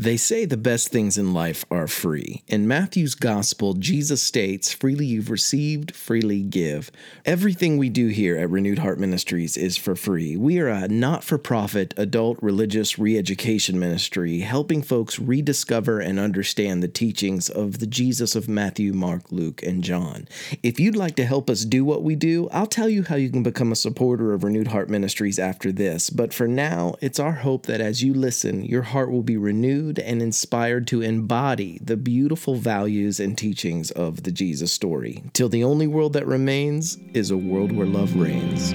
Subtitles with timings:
[0.00, 2.42] They say the best things in life are free.
[2.48, 6.90] In Matthew's Gospel, Jesus states, Freely you've received, freely give.
[7.26, 10.38] Everything we do here at Renewed Heart Ministries is for free.
[10.38, 16.18] We are a not for profit adult religious re education ministry helping folks rediscover and
[16.18, 20.26] understand the teachings of the Jesus of Matthew, Mark, Luke, and John.
[20.62, 23.28] If you'd like to help us do what we do, I'll tell you how you
[23.28, 26.08] can become a supporter of Renewed Heart Ministries after this.
[26.08, 29.89] But for now, it's our hope that as you listen, your heart will be renewed
[29.98, 35.64] and inspired to embody the beautiful values and teachings of the Jesus story, till the
[35.64, 38.72] only world that remains is a world where love reigns.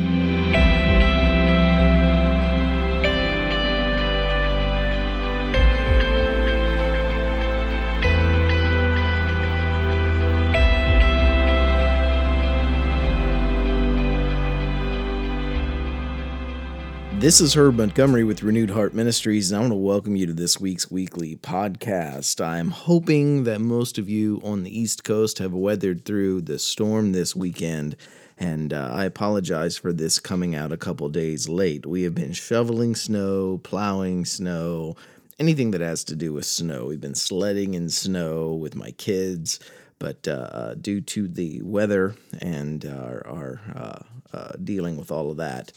[17.26, 20.34] This is Herb Montgomery with Renewed Heart Ministries, and I want to welcome you to
[20.34, 22.40] this week's weekly podcast.
[22.40, 27.14] I'm hoping that most of you on the East Coast have weathered through the storm
[27.14, 27.96] this weekend,
[28.38, 31.88] and uh, I apologize for this coming out a couple days late.
[31.88, 34.96] We have been shoveling snow, plowing snow,
[35.40, 36.86] anything that has to do with snow.
[36.86, 39.60] We've been sledding in snow with my kids,
[39.98, 45.38] but uh, due to the weather and our, our uh, uh dealing with all of
[45.38, 45.71] that,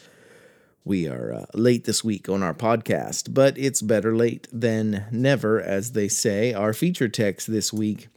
[0.85, 5.61] we are uh, late this week on our podcast, but it's better late than never,
[5.61, 6.55] as they say.
[6.55, 8.09] Our feature text this week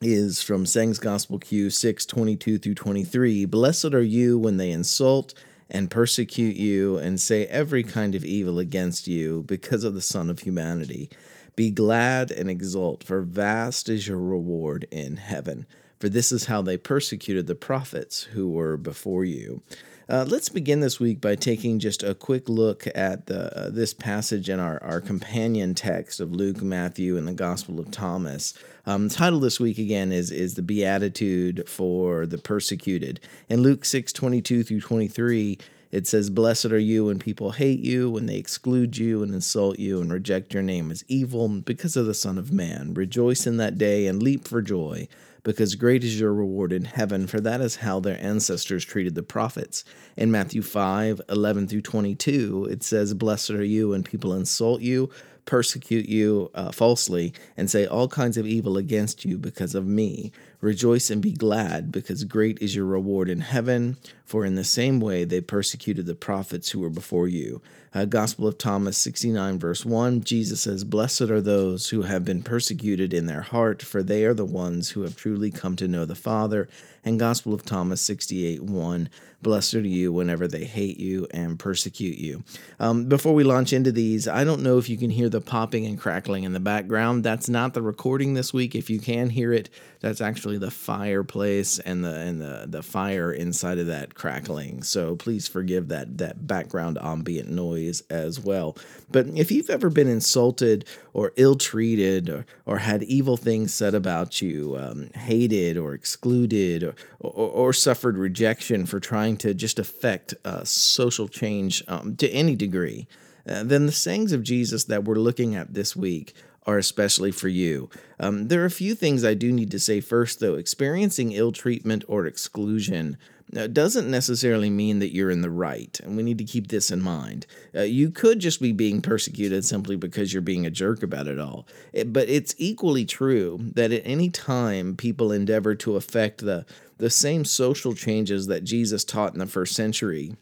[0.00, 3.44] is from Sayings Gospel Q 6 22 through 23.
[3.46, 5.34] Blessed are you when they insult
[5.68, 10.30] and persecute you and say every kind of evil against you because of the Son
[10.30, 11.10] of Humanity.
[11.56, 15.66] Be glad and exult, for vast is your reward in heaven.
[15.98, 19.62] For this is how they persecuted the prophets who were before you.
[20.08, 23.92] Uh, let's begin this week by taking just a quick look at the, uh, this
[23.92, 28.54] passage in our, our companion text of Luke, Matthew, and the Gospel of Thomas.
[28.86, 33.18] Um, title this week again is is the Beatitude for the Persecuted.
[33.48, 35.58] In Luke six twenty two through twenty three,
[35.90, 39.78] it says, "Blessed are you when people hate you, when they exclude you and insult
[39.78, 42.94] you and reject your name as evil because of the Son of Man.
[42.94, 45.08] Rejoice in that day and leap for joy."
[45.46, 49.22] because great is your reward in heaven, for that is how their ancestors treated the
[49.22, 49.84] prophets.
[50.16, 55.08] In Matthew 5 11 through 22, it says, Blessed are you when people insult you,
[55.44, 60.32] persecute you uh, falsely, and say all kinds of evil against you because of me.
[60.66, 64.98] Rejoice and be glad, because great is your reward in heaven, for in the same
[64.98, 67.62] way they persecuted the prophets who were before you.
[67.94, 72.42] Uh, Gospel of Thomas 69, verse 1, Jesus says, Blessed are those who have been
[72.42, 76.04] persecuted in their heart, for they are the ones who have truly come to know
[76.04, 76.68] the Father.
[77.04, 79.08] And Gospel of Thomas 68, 1,
[79.42, 82.42] Blessed are you whenever they hate you and persecute you.
[82.80, 85.86] Um, before we launch into these, I don't know if you can hear the popping
[85.86, 87.22] and crackling in the background.
[87.22, 88.74] That's not the recording this week.
[88.74, 89.70] If you can hear it,
[90.00, 94.82] that's actually the fireplace and the and the, the fire inside of that crackling.
[94.82, 98.76] So please forgive that that background ambient noise as well.
[99.10, 104.42] But if you've ever been insulted or ill-treated or, or had evil things said about
[104.42, 110.34] you, um, hated or excluded or, or, or, suffered rejection for trying to just affect
[110.44, 113.06] uh, social change um, to any degree,
[113.48, 116.34] uh, then the sayings of Jesus that we're looking at this week
[116.66, 117.88] are especially for you.
[118.18, 120.54] Um, there are a few things I do need to say first, though.
[120.54, 123.16] Experiencing ill treatment or exclusion
[123.56, 126.90] uh, doesn't necessarily mean that you're in the right, and we need to keep this
[126.90, 127.46] in mind.
[127.74, 131.38] Uh, you could just be being persecuted simply because you're being a jerk about it
[131.38, 131.66] all.
[131.92, 136.66] It, but it's equally true that at any time people endeavor to affect the,
[136.98, 140.34] the same social changes that Jesus taught in the first century,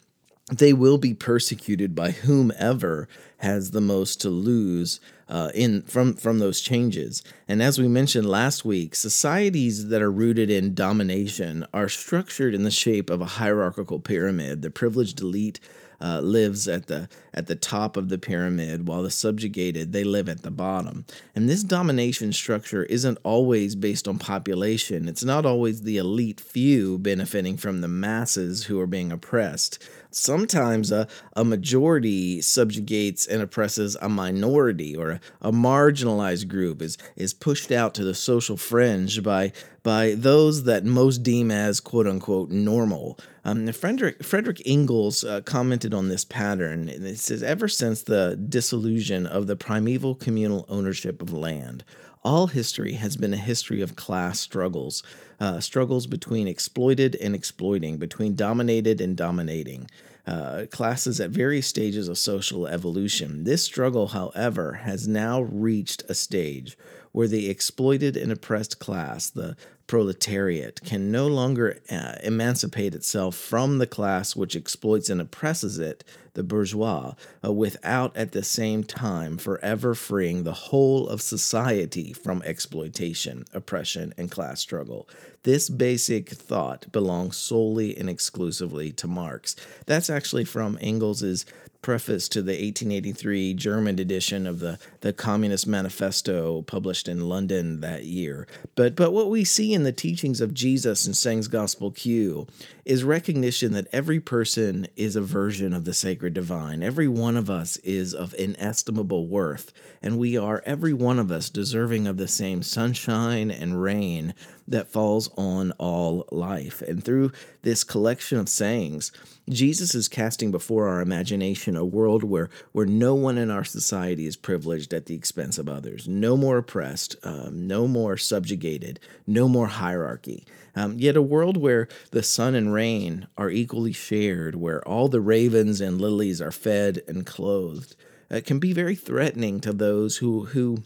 [0.51, 6.39] they will be persecuted by whomever has the most to lose uh, in from from
[6.39, 7.23] those changes.
[7.49, 12.65] And as we mentioned last week, societies that are rooted in domination are structured in
[12.65, 14.63] the shape of a hierarchical pyramid.
[14.63, 15.61] The privileged elite
[16.05, 20.29] uh, lives at the at the top of the pyramid, while the subjugated they live
[20.29, 21.07] at the bottom.
[21.35, 25.09] And this domination structure isn't always based on population.
[25.09, 29.83] It's not always the elite few benefiting from the masses who are being oppressed.
[30.11, 36.99] Sometimes a, a majority subjugates and oppresses a minority, or a, a marginalized group is
[37.17, 39.53] is pushed out to the social fringe by
[39.85, 43.17] by those that most deem as quote unquote normal.
[43.45, 46.89] Um, Frederick, Frederick Engels uh, commented on this pattern.
[46.89, 51.85] and It says, ever since the dissolution of the primeval communal ownership of land,
[52.25, 55.03] all history has been a history of class struggles,
[55.39, 59.87] uh, struggles between exploited and exploiting, between dominated and dominating.
[60.27, 63.45] uh, classes at various stages of social evolution.
[63.45, 66.79] This struggle, however, has now reached a stage
[67.15, 69.57] where the exploited and oppressed class, the
[69.87, 76.03] proletariat, can no longer uh, emancipate itself from the class which exploits and oppresses it,
[76.33, 77.15] the bourgeois,
[77.45, 84.13] uh, without at the same time forever freeing the whole of society from exploitation, oppression,
[84.19, 85.09] and class struggle.
[85.45, 89.55] This basic thought belongs solely and exclusively to Marx.
[89.87, 91.47] That's actually from Engels's
[91.85, 98.05] preface to the 1883 German edition of the, the Communist Manifesto published in London that
[98.05, 98.49] year.
[98.75, 102.47] But, but what we see in the teachings of Jesus in Sayings Gospel Q
[102.87, 106.83] is recognition that every person is a version of the sacred divine.
[106.83, 109.71] Every one of us is of inestimable worth,
[110.03, 114.33] and we are, every one of us, deserving of the same sunshine and rain
[114.67, 116.83] that falls on all life.
[116.83, 117.33] And through
[117.63, 119.13] this collection of sayings,
[119.49, 124.27] Jesus is casting before our imagination a world where, where no one in our society
[124.27, 129.49] is privileged at the expense of others, no more oppressed, um, no more subjugated, no
[129.49, 130.47] more hierarchy.
[130.77, 135.21] Um, yet a world where the sun and rain are equally shared, where all the
[135.21, 137.95] ravens and lilies are fed and clothed,
[138.31, 140.83] uh, can be very threatening to those who, who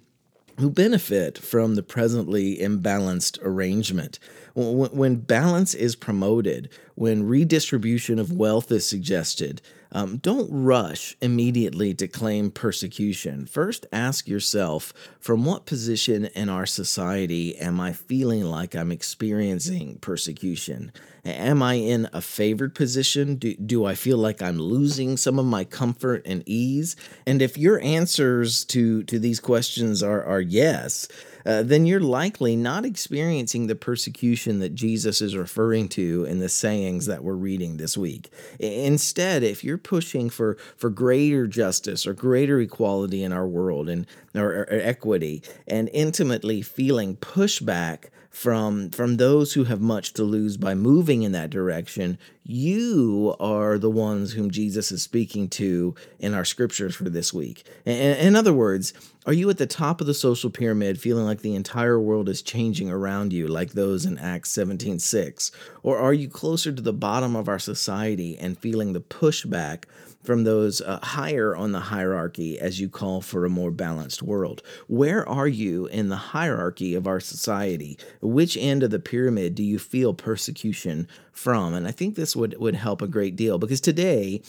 [0.58, 4.18] who benefit from the presently imbalanced arrangement.
[4.54, 9.62] When balance is promoted, when redistribution of wealth is suggested,
[9.92, 13.46] um, don't rush immediately to claim persecution.
[13.46, 19.98] First, ask yourself from what position in our society am I feeling like I'm experiencing
[20.00, 20.92] persecution?
[21.24, 23.36] Am I in a favored position?
[23.36, 26.96] Do, do I feel like I'm losing some of my comfort and ease?
[27.26, 31.08] And if your answers to, to these questions are, are yes,
[31.48, 36.48] uh, then you're likely not experiencing the persecution that Jesus is referring to in the
[36.50, 38.30] sayings that we're reading this week.
[38.58, 44.06] Instead, if you're pushing for, for greater justice or greater equality in our world and
[44.34, 50.56] or, or equity and intimately feeling pushback from from those who have much to lose
[50.56, 56.34] by moving in that direction you are the ones whom jesus is speaking to in
[56.34, 57.64] our scriptures for this week.
[57.84, 58.92] In, other words
[59.26, 62.42] are you at the top of the social pyramid feeling like the entire world is
[62.42, 65.50] changing around you like those in acts 17.6
[65.82, 69.84] or are you closer to the bottom of our society and feeling the pushback
[70.28, 74.62] from those uh, higher on the hierarchy as you call for a more balanced world?
[74.86, 77.98] Where are you in the hierarchy of our society?
[78.20, 81.72] Which end of the pyramid do you feel persecution from?
[81.72, 84.42] And I think this would, would help a great deal because today,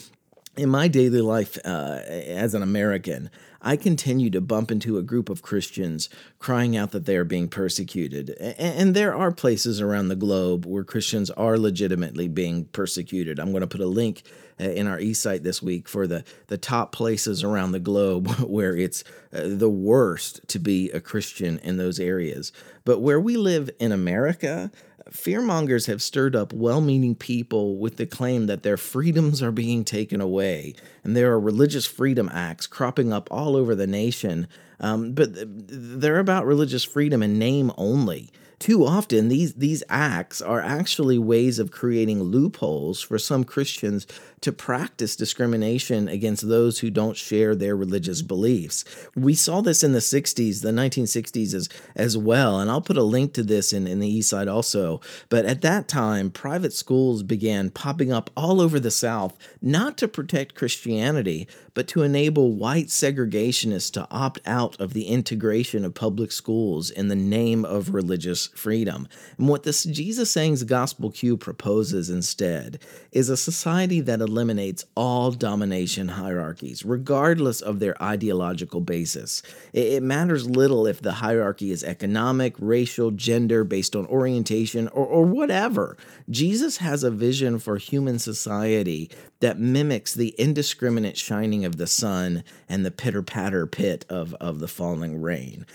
[0.57, 3.29] in my daily life uh, as an American,
[3.61, 7.49] I continue to bump into a group of Christians crying out that they are being
[7.49, 8.29] persecuted.
[8.29, 13.39] And there are places around the globe where Christians are legitimately being persecuted.
[13.39, 14.23] I'm going to put a link
[14.59, 18.75] uh, in our eSight this week for the, the top places around the globe where
[18.75, 19.03] it's
[19.33, 22.51] uh, the worst to be a Christian in those areas.
[22.85, 24.71] But where we live in America,
[25.11, 29.83] fearmongers have stirred up well meaning people with the claim that their freedoms are being
[29.83, 30.73] taken away.
[31.03, 34.47] And there are religious freedom acts cropping up all over the nation.
[34.79, 38.31] Um, but they're about religious freedom in name only.
[38.59, 44.05] Too often, these, these acts are actually ways of creating loopholes for some Christians
[44.41, 48.85] to practice discrimination against those who don't share their religious beliefs.
[49.15, 53.03] We saw this in the 60s, the 1960s as, as well, and I'll put a
[53.03, 55.01] link to this in, in the eSight also.
[55.29, 60.07] But at that time, private schools began popping up all over the South, not to
[60.07, 66.31] protect Christianity, but to enable white segregationists to opt out of the integration of public
[66.31, 69.07] schools in the name of religious freedom.
[69.37, 72.79] And what this Jesus Sayings Gospel Q proposes instead
[73.11, 79.41] is a society that eliminates all domination hierarchies, regardless of their ideological basis.
[79.73, 85.25] It matters little if the hierarchy is economic, racial, gender, based on orientation, or, or
[85.25, 85.97] whatever.
[86.29, 89.09] Jesus has a vision for human society
[89.39, 94.59] that mimics the indiscriminate shining of the sun and the pitter patter pit of, of
[94.59, 95.65] the falling rain.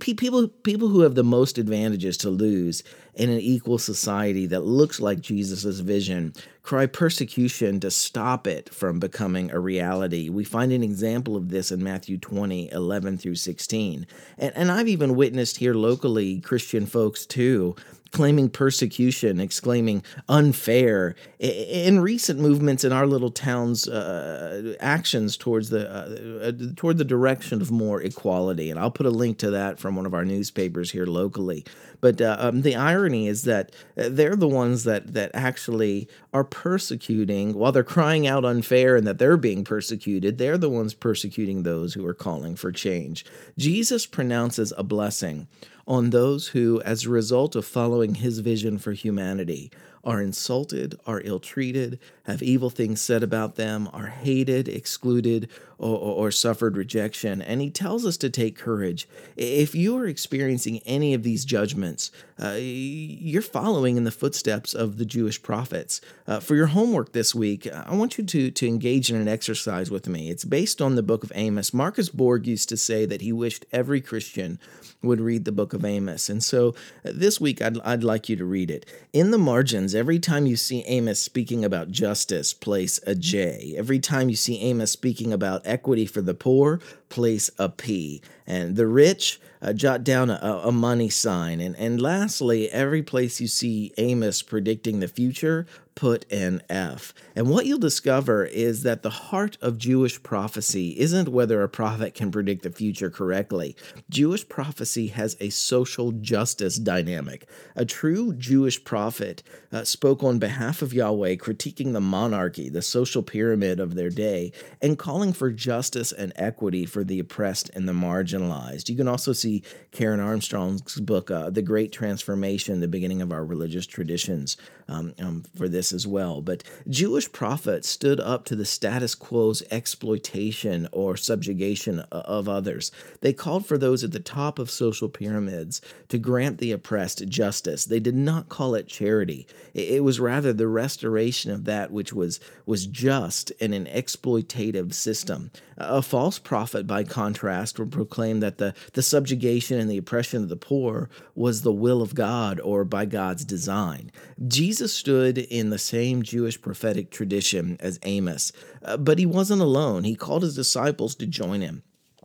[0.00, 2.82] People, people who have the most advantages to lose
[3.14, 6.32] in an equal society that looks like Jesus' vision
[6.62, 10.28] cry persecution to stop it from becoming a reality.
[10.28, 14.06] We find an example of this in Matthew 20, 11 through 16.
[14.38, 17.76] And, and I've even witnessed here locally Christian folks too
[18.12, 21.16] claiming persecution, exclaiming unfair.
[21.38, 27.04] In recent movements in our little town's uh, actions towards the uh, uh, toward the
[27.04, 30.24] direction of more equality, and I'll put a link to that from one of our
[30.24, 31.64] newspapers here locally.
[32.00, 36.44] But uh, um, the irony is that uh, they're the ones that that actually are
[36.44, 40.38] persecuting while they're crying out unfair and that they're being persecuted.
[40.38, 43.24] They're the ones persecuting those who are calling for change.
[43.56, 45.46] Jesus pronounces a blessing
[45.86, 49.70] on those who, as a result of following his vision for humanity,
[50.04, 55.96] are insulted, are ill treated, have evil things said about them, are hated, excluded, or,
[55.96, 57.42] or, or, suffered rejection.
[57.42, 59.08] And he tells us to take courage.
[59.36, 64.98] If you are experiencing any of these judgments, uh, you're following in the footsteps of
[64.98, 66.00] the Jewish prophets.
[66.26, 69.90] Uh, for your homework this week, I want you to, to engage in an exercise
[69.90, 70.30] with me.
[70.30, 71.74] It's based on the book of Amos.
[71.74, 74.60] Marcus Borg used to say that he wished every Christian
[75.02, 76.28] would read the book of Amos.
[76.28, 78.86] And so uh, this week, I'd, I'd like you to read it.
[79.12, 83.74] In the margins, every time you see Amos speaking about justice, place a J.
[83.76, 88.22] Every time you see Amos speaking about equity for the poor, place a P.
[88.46, 91.60] And the rich, uh, jot down a, a, money sign.
[91.60, 97.12] And, and lastly, every place you see Amos predicting the future, put an F.
[97.36, 102.14] And what you'll discover is that the heart of Jewish prophecy isn't whether a prophet
[102.14, 103.76] can predict the future correctly.
[104.08, 107.48] Jewish prophecy has a social justice dynamic.
[107.76, 113.22] A true Jewish prophet uh, spoke on behalf of Yahweh, critiquing the monarchy, the social
[113.22, 117.92] pyramid of their day, and calling for justice and equity for the oppressed and the
[117.92, 118.88] marginalized.
[118.88, 123.44] You can also see Karen Armstrong's book, uh, The Great Transformation, the beginning of our
[123.44, 124.56] religious traditions,
[124.92, 126.40] um, um, for this as well.
[126.40, 132.92] But Jewish prophets stood up to the status quo's exploitation or subjugation of others.
[133.20, 137.84] They called for those at the top of social pyramids to grant the oppressed justice.
[137.84, 139.46] They did not call it charity.
[139.74, 145.50] It was rather the restoration of that which was, was just in an exploitative system.
[145.78, 150.48] A false prophet, by contrast, would proclaim that the, the subjugation and the oppression of
[150.48, 154.12] the poor was the will of God or by God's design.
[154.46, 158.52] Jesus stood in the same Jewish prophetic tradition as Amos,
[158.84, 160.04] uh, but he wasn't alone.
[160.04, 161.82] He called his disciples to join him.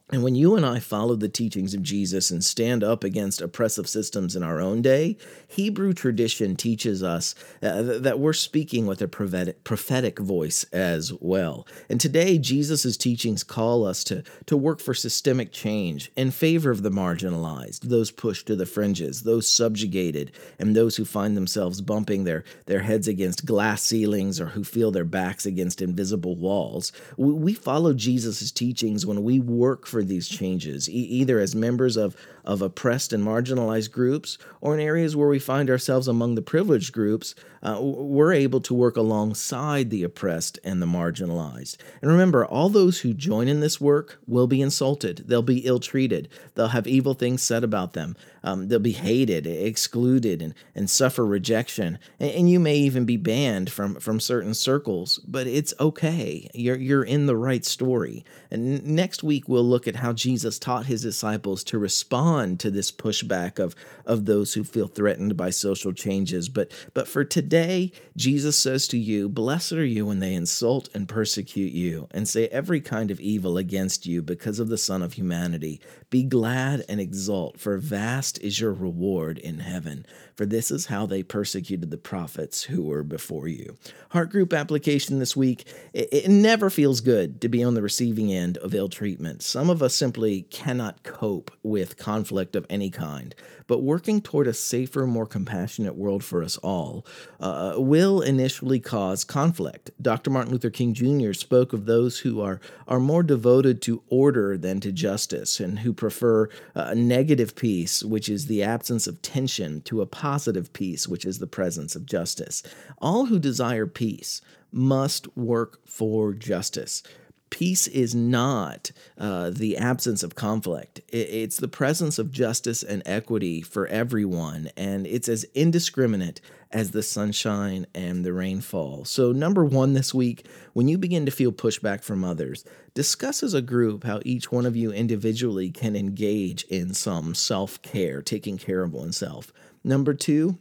[0.10, 3.90] And when you and I follow the teachings of Jesus and stand up against oppressive
[3.90, 5.18] systems in our own day,
[5.50, 11.68] Hebrew tradition teaches us uh, that we're speaking with a prophetic, voice as well.
[11.90, 16.84] And today, Jesus' teachings call us to, to work for systemic change in favor of
[16.84, 22.24] the marginalized, those pushed to the fringes, those subjugated, and those who find themselves bumping
[22.24, 26.94] their, their heads against glass ceilings or who feel their backs against invisible walls.
[27.18, 31.56] We, we follow Jesus' teachings when we work for for these changes, e- either as
[31.56, 32.16] members of,
[32.48, 36.94] of oppressed and marginalized groups or in areas where we find ourselves among the privileged
[36.94, 41.76] groups, uh, we're able to work alongside the oppressed and the marginalized.
[42.02, 45.80] And remember, all those who join in this work will be insulted, they'll be ill
[45.80, 50.90] treated, they'll have evil things said about them, um, they'll be hated, excluded, and, and
[50.90, 52.00] suffer rejection.
[52.18, 56.50] And, and you may even be banned from, from certain circles, but it's okay.
[56.54, 58.24] You're, you're in the right story.
[58.50, 62.92] And next week, we'll look at how Jesus taught his disciples to respond to this
[62.92, 63.76] pushback of,
[64.06, 66.50] of those who feel threatened by social changes.
[66.50, 71.10] But, but for today, Jesus says to you, Blessed are you when they insult and
[71.10, 75.14] persecute you and say every kind of evil against you because of the Son of
[75.14, 75.82] Humanity.
[76.10, 80.06] Be glad and exult, for vast is your reward in heaven.
[80.36, 83.76] For this is how they persecuted the prophets who were before you.
[84.12, 85.68] Heart group application this week.
[85.94, 89.42] It, it never feels good to be on the receiving end of ill treatment.
[89.42, 93.36] Some of us simply cannot cope with conflict of any kind
[93.68, 97.06] but working toward a safer, more compassionate world for us all
[97.40, 99.92] uh, will initially cause conflict.
[100.02, 100.30] Dr.
[100.30, 101.34] Martin Luther King Jr.
[101.34, 105.94] spoke of those who are, are more devoted to order than to justice and who
[105.94, 111.26] prefer a negative peace, which is the absence of tension, to a positive peace, which
[111.26, 112.64] is the presence of justice.
[113.00, 114.42] All who desire peace
[114.72, 117.04] must work for justice
[117.50, 121.02] peace is not uh, the absence of conflict.
[121.10, 127.04] It's the presence of justice and equity for everyone, and it's as indiscriminate as the
[127.04, 129.06] sunshine and the rainfall.
[129.06, 133.54] So, number one this week, when you begin to feel pushback from others, discuss as
[133.54, 138.58] a group how each one of you individually can engage in some self care, taking
[138.58, 139.54] care of oneself.
[139.84, 140.58] Number two,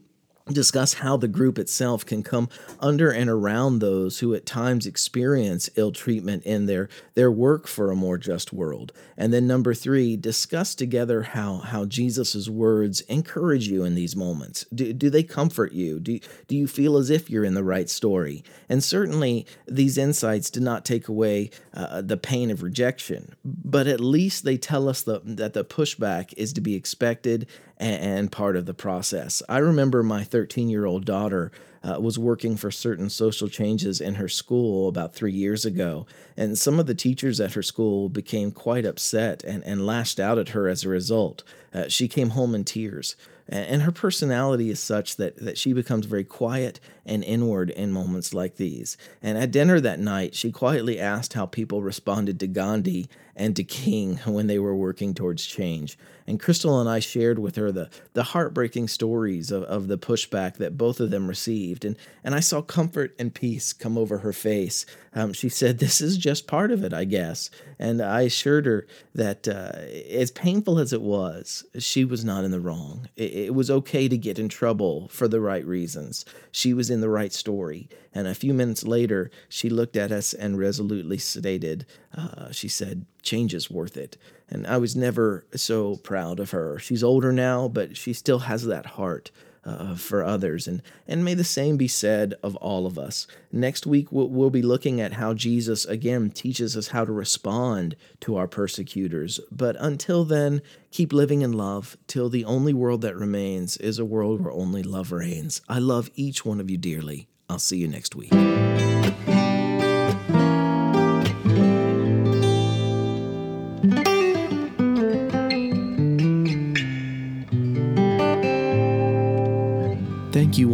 [0.53, 2.49] discuss how the group itself can come
[2.79, 7.91] under and around those who at times experience ill treatment in their their work for
[7.91, 8.93] a more just world.
[9.17, 14.65] And then number 3 discuss together how how Jesus's words encourage you in these moments.
[14.73, 15.99] Do, do they comfort you?
[15.99, 18.45] Do, do you feel as if you're in the right story?
[18.69, 24.01] And certainly these insights do not take away uh, the pain of rejection but at
[24.01, 27.47] least they tell us the, that the pushback is to be expected
[27.79, 29.43] and, part of the process.
[29.49, 31.51] I remember my 13 year old daughter
[31.83, 36.07] uh, was working for certain social changes in her school about three years ago,
[36.37, 40.39] and some of the teachers at her school became quite upset and, and lashed out
[40.39, 41.43] at her as a result.
[41.73, 43.17] Uh, she came home in tears.
[43.49, 48.35] And her personality is such that, that she becomes very quiet and inward in moments
[48.35, 48.97] like these.
[49.23, 53.63] And at dinner that night, she quietly asked how people responded to Gandhi and to
[53.63, 55.97] King when they were working towards change.
[56.27, 60.57] And Crystal and I shared with her the, the heartbreaking stories of, of the pushback
[60.57, 61.66] that both of them received.
[61.85, 64.87] And, and I saw comfort and peace come over her face.
[65.15, 67.51] Um, she said, This is just part of it, I guess.
[67.79, 69.73] And I assured her that uh,
[70.11, 73.09] as painful as it was, she was not in the wrong.
[73.17, 76.25] It, it was okay to get in trouble for the right reasons.
[76.53, 77.89] She was in the right story.
[78.15, 83.07] And a few minutes later, she looked at us and resolutely stated, uh, She said,
[83.27, 84.17] change is worth it.
[84.49, 86.79] And I was never so proud of her.
[86.79, 89.31] She's older now, but she still has that heart.
[89.67, 90.69] Uh, for others.
[90.69, 93.27] And, and may the same be said of all of us.
[93.51, 97.97] Next week, we'll, we'll, be looking at how Jesus again teaches us how to respond
[98.21, 99.41] to our persecutors.
[99.51, 104.05] But until then, keep living in love till the only world that remains is a
[104.05, 105.61] world where only love reigns.
[105.69, 107.27] I love each one of you dearly.
[107.51, 108.33] I'll see you next week.